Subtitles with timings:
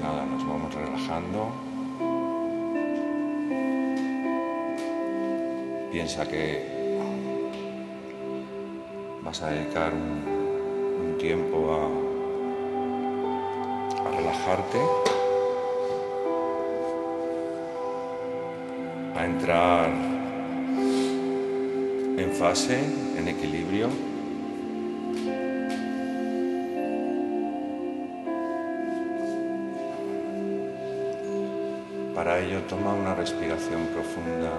[0.00, 1.52] nada, nos vamos relajando.
[5.92, 6.96] Piensa que
[9.22, 11.84] vas a dedicar un, tiempo a,
[14.08, 14.78] a relajarte,
[19.14, 19.90] a entrar
[22.16, 22.80] en fase,
[23.18, 24.09] en equilibrio.
[32.70, 34.52] Toma una respiración profunda.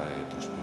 [0.00, 0.57] 哎，就是。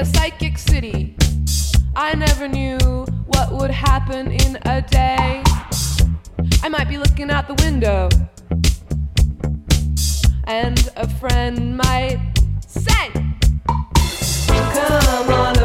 [0.00, 1.14] a psychic city.
[1.94, 2.78] I never knew
[3.26, 5.42] what would happen in a day.
[6.62, 8.08] I might be looking out the window,
[10.44, 12.18] and a friend might
[12.66, 13.10] say,
[14.48, 15.59] Come on.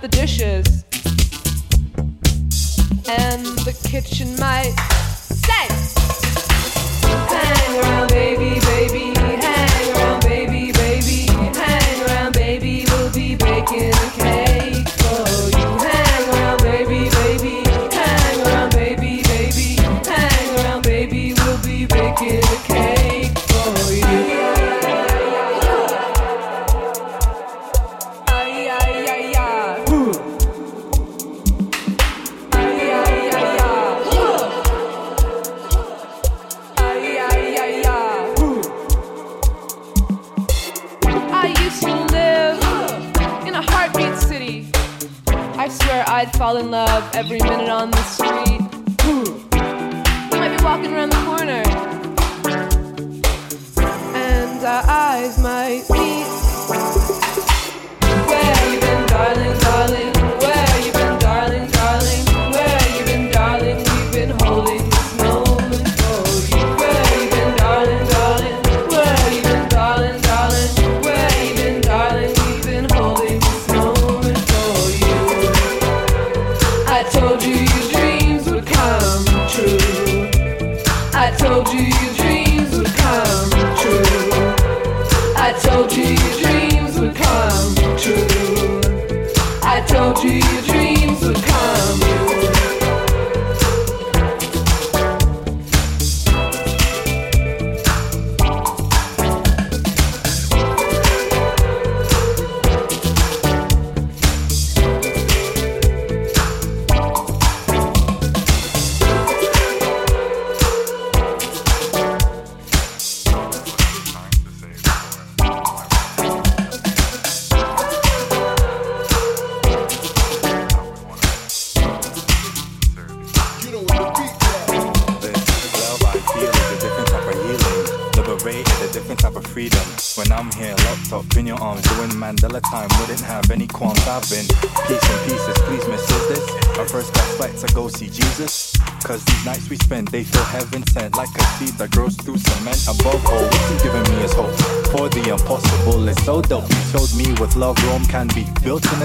[0.00, 0.84] The dishes,
[3.06, 4.72] and the kitchen might
[5.28, 5.68] say,
[7.28, 8.99] Hang around, baby, baby,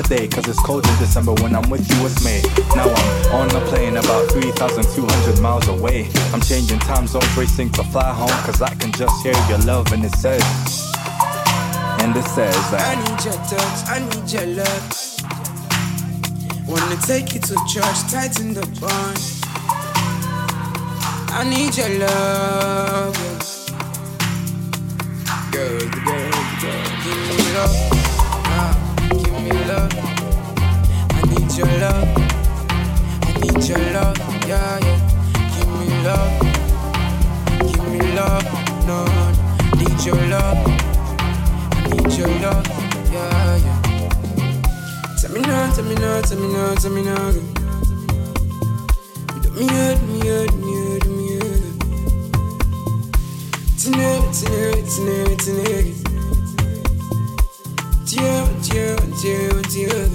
[0.06, 2.40] Cause it's cold in December when I'm with you, it's May.
[2.76, 6.08] Now I'm on a plane about 3,200 miles away.
[6.32, 8.30] I'm changing time zones, racing to fly home.
[8.46, 10.44] Cause I can just hear your love, and it says,
[12.02, 15.06] and it says I need your touch, I need your love.
[16.68, 19.20] Wanna take you to church, tighten the bond.
[21.32, 23.35] I need your love.
[29.76, 29.94] Love.
[31.12, 32.08] I need your love.
[33.28, 34.18] I need your love.
[34.48, 35.00] Yeah, yeah.
[35.54, 36.34] Give me love.
[37.60, 38.46] Give me love.
[38.88, 39.34] No, no.
[39.80, 40.62] need your love.
[41.72, 42.66] I need your love.
[43.12, 43.80] Yeah, yeah.
[45.20, 47.32] Tell me now, tell me now, tell me now, tell me now.
[49.42, 51.64] Do me do me do me do me good.
[53.82, 56.06] Tonight, tonight, tonight, tonight.
[58.06, 58.45] Dear,
[59.22, 60.08] dear, dear.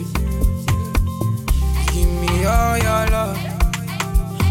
[1.93, 3.39] Give me all your love,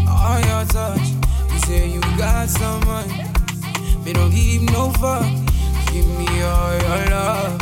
[0.08, 1.08] all your touch.
[1.52, 3.08] You say you got someone,
[4.04, 5.24] me don't give no fuck.
[5.92, 7.60] Give me all your love,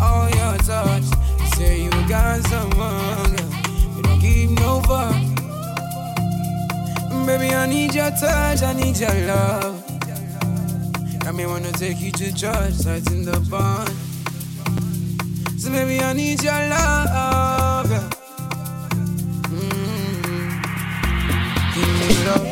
[0.00, 1.04] all your touch.
[1.40, 3.32] You say you got someone,
[3.96, 5.14] me don't give no fuck.
[7.26, 9.84] Baby, I need your touch, I need your love.
[11.20, 13.99] Got me wanna take you to church, tighten the bond.
[15.70, 17.90] So baby, I need your love.
[17.90, 18.10] yeah.
[19.46, 20.62] Mm.
[21.74, 22.49] Give me love,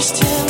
[0.00, 0.49] Just tell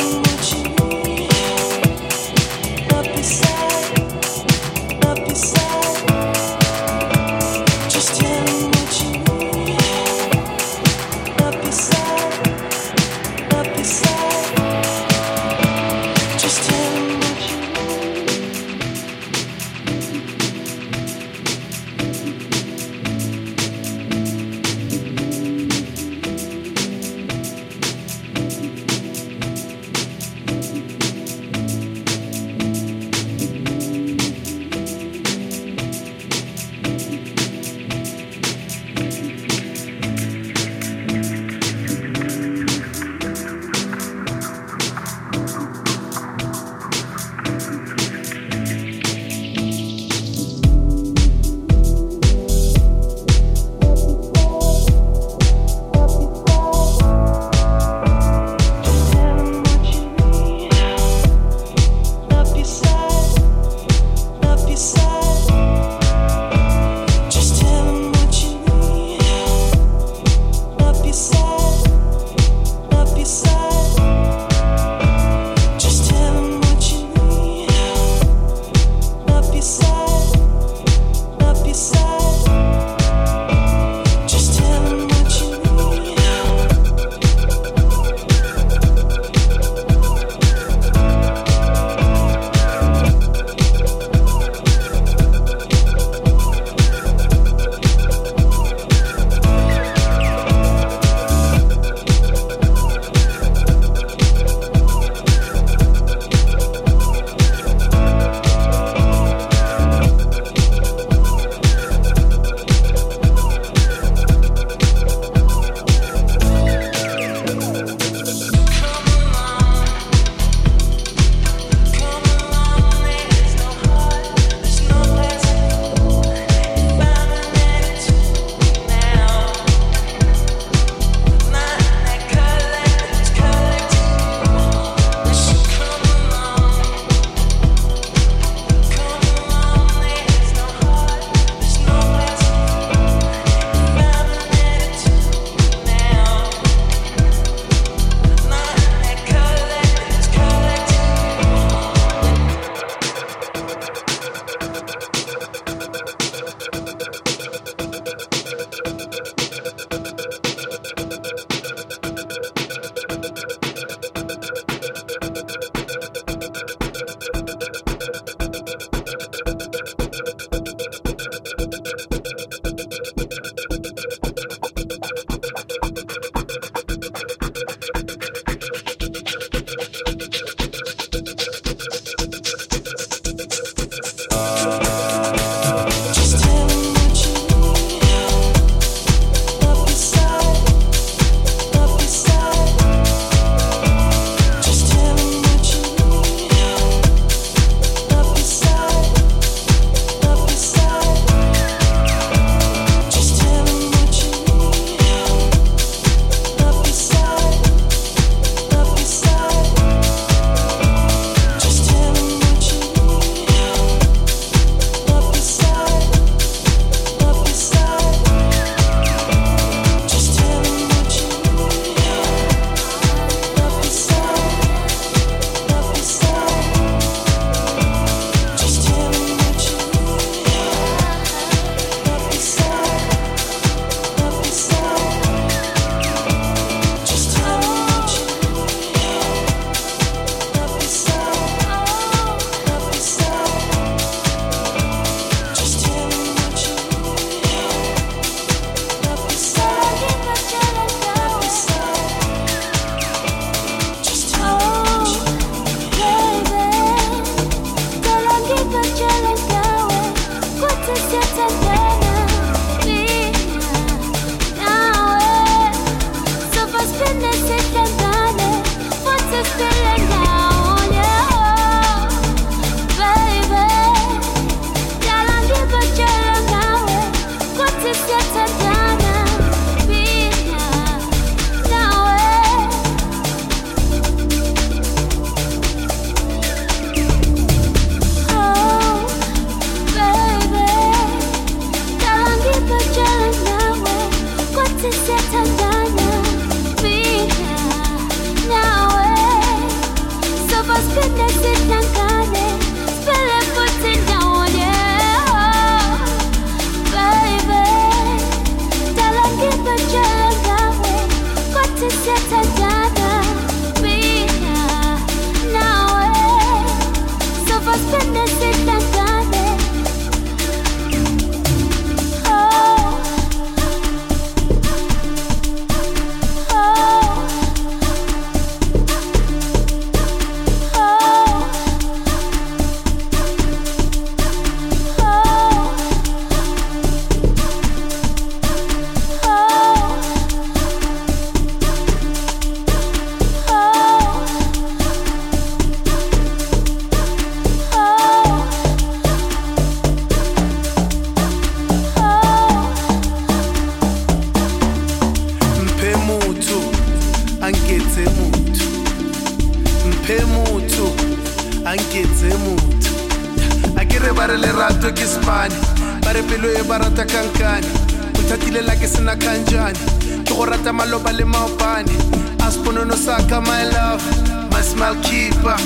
[366.12, 367.66] re pelo e ba rata kankane.
[368.12, 369.78] Bothatile la ke sena kanjane
[370.24, 371.94] ke go rata maloba le maopane.
[372.40, 374.04] A sponono saka my love
[374.50, 375.56] my smile keeper.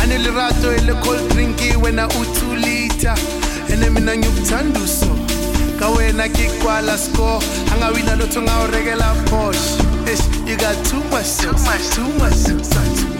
[0.00, 3.16] Ane lerato e le cold drink wena u 2 liter.
[3.72, 5.12] Ene mina ngiyokuthanduso
[5.78, 7.44] ka wena ke kwala score.
[7.72, 9.94] Angawina lotho ngawurekela posh
[10.46, 13.13] you got too much too much too much too much.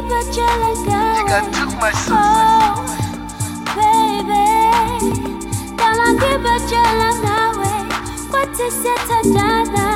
[0.00, 0.72] Tell give a
[1.18, 2.84] You got too much Oh,
[3.76, 4.46] baby.
[5.76, 6.56] Tell give a
[7.22, 7.72] nawe.
[8.30, 9.90] What is it another?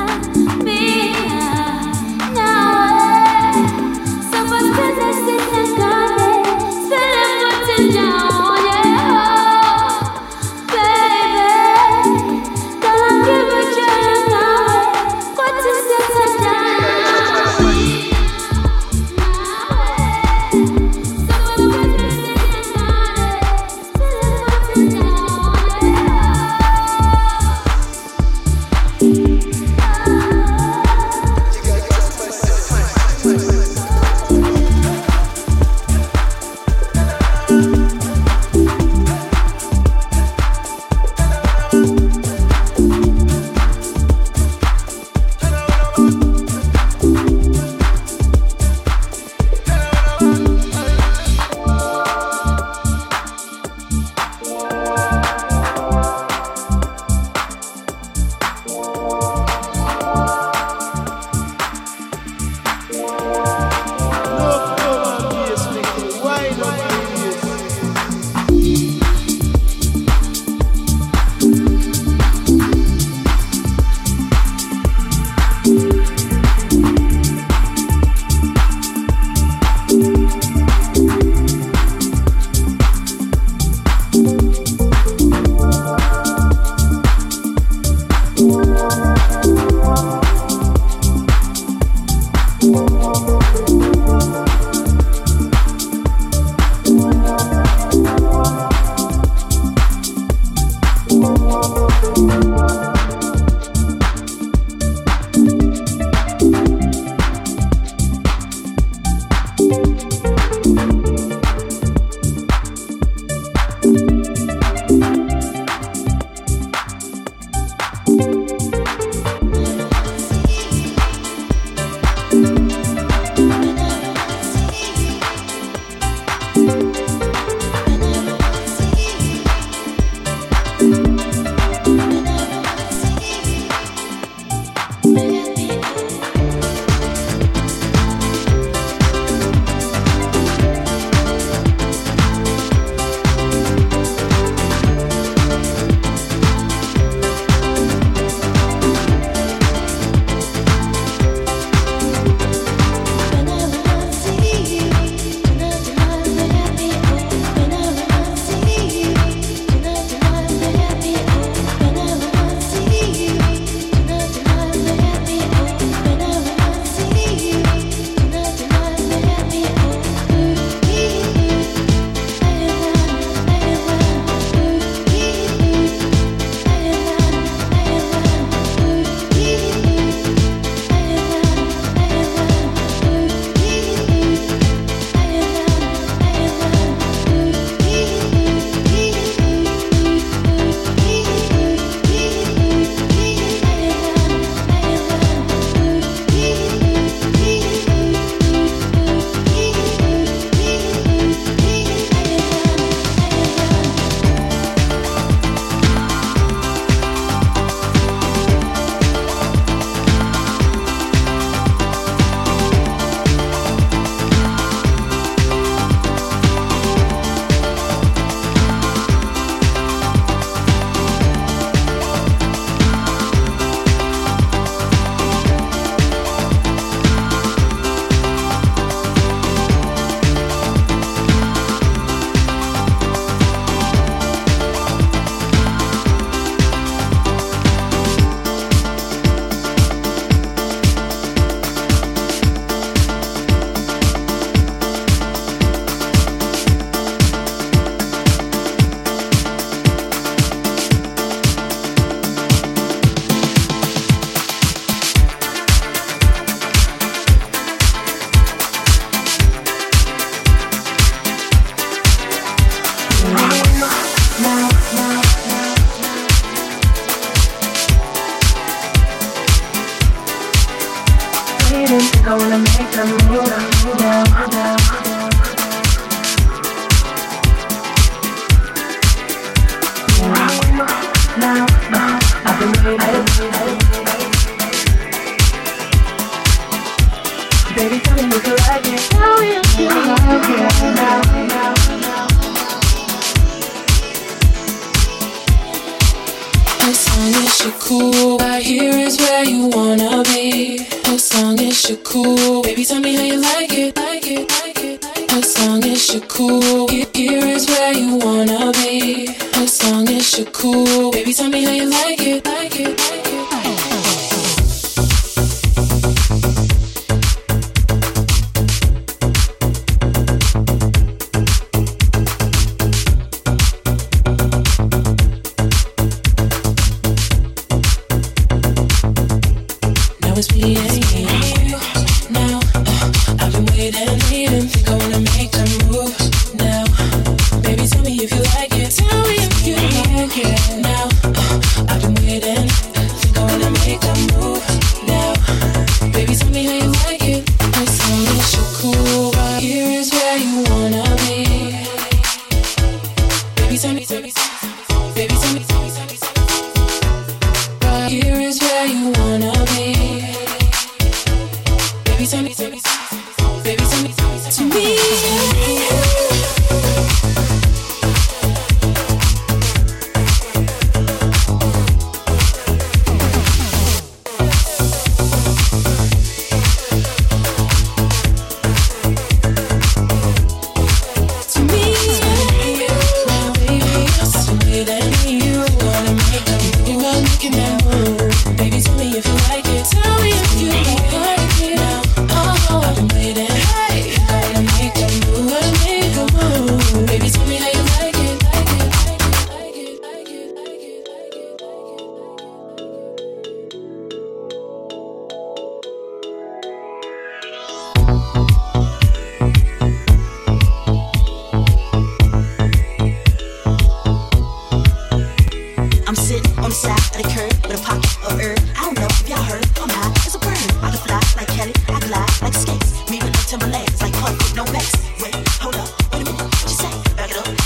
[308.05, 309.27] you wanna be.
[309.55, 313.27] As long as you're cool, baby, tell me how you like it, like it, like
[313.27, 313.34] it.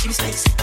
[0.10, 0.59] She's facing.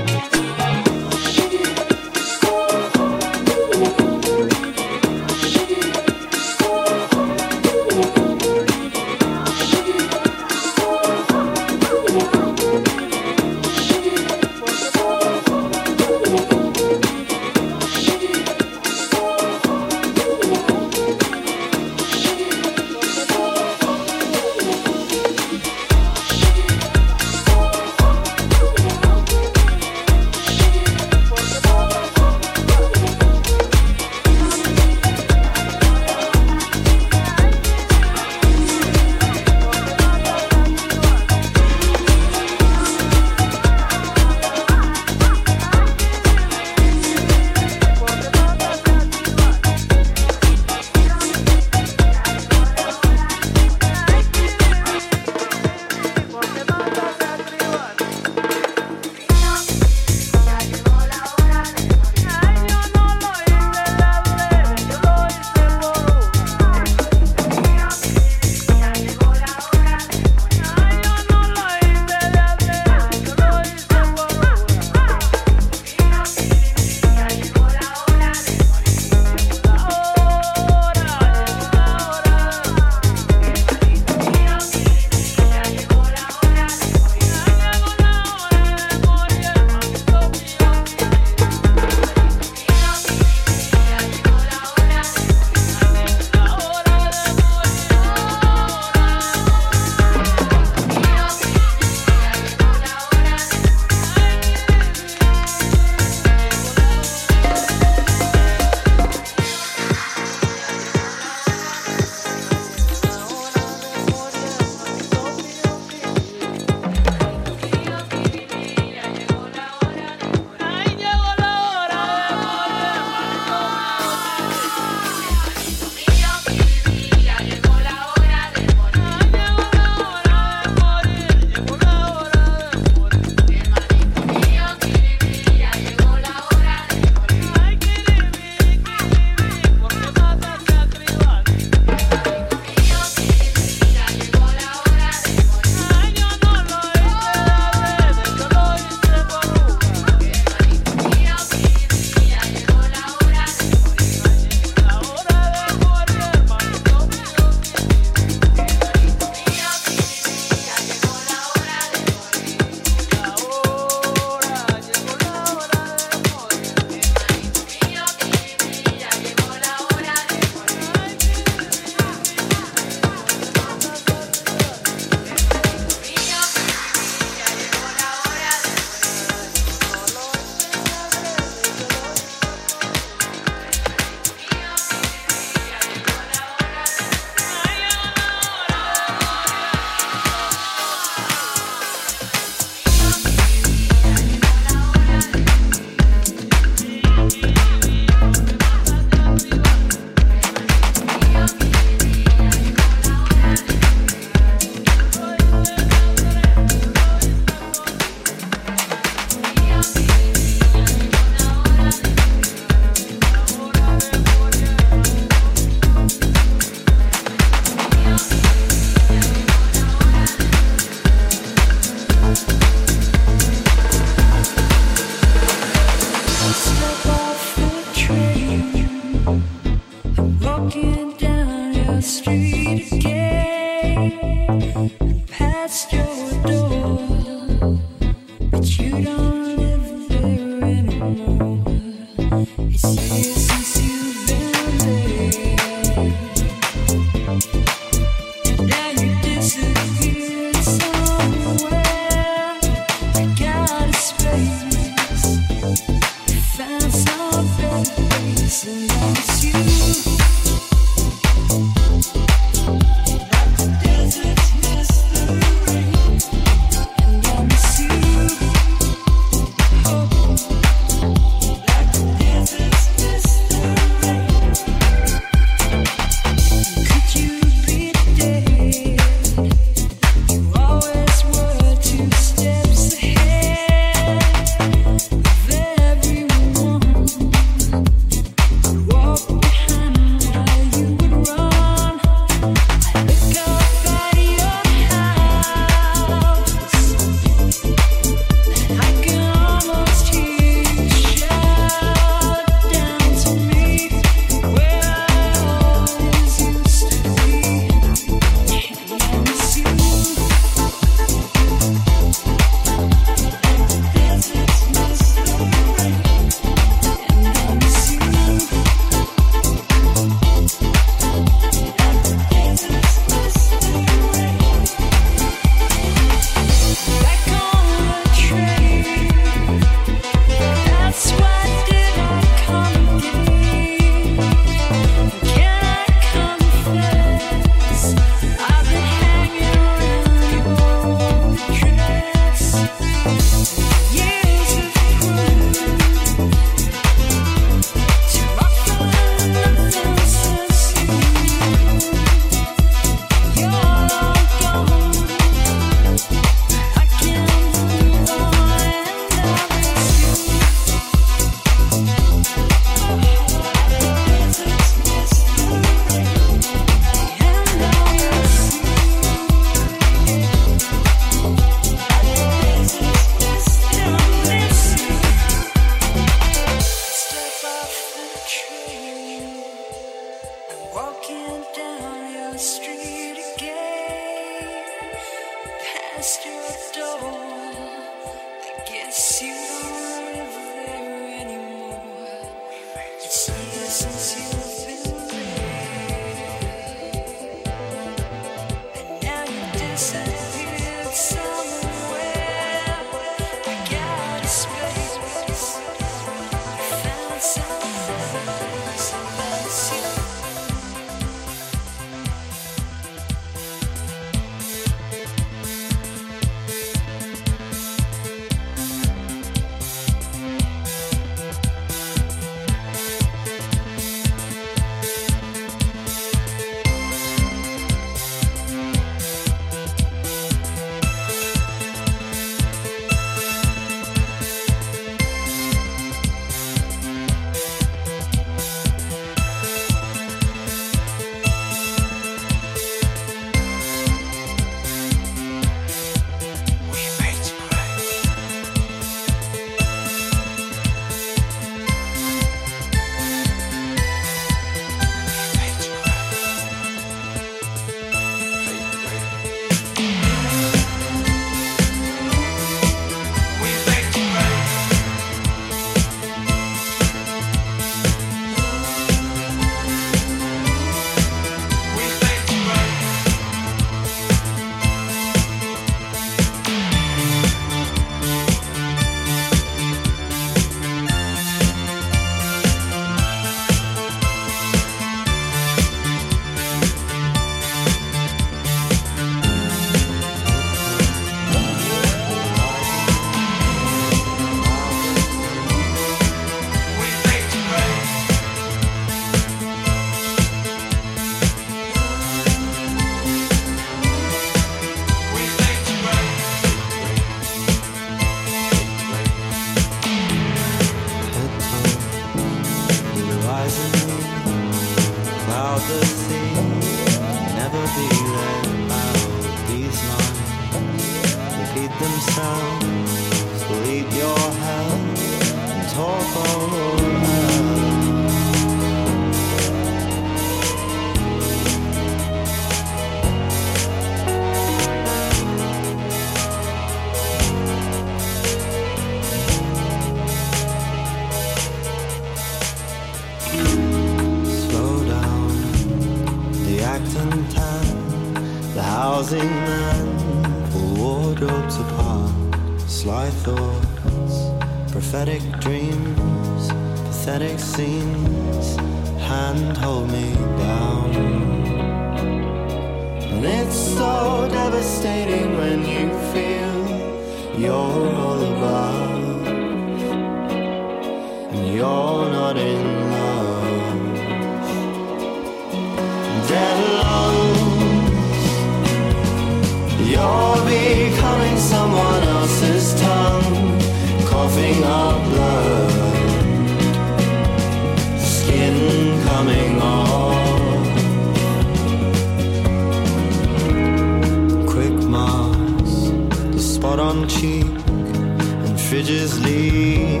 [598.72, 600.00] fridges leak,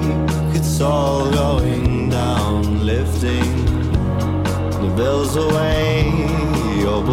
[0.56, 3.66] it's all going down, lifting
[4.80, 6.08] the bills away.
[6.78, 7.04] You're